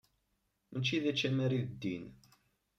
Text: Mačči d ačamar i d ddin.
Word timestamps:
Mačči 0.71 0.97
d 1.03 1.05
ačamar 1.11 1.51
i 1.59 1.61
d 1.67 1.69
ddin. 1.71 2.05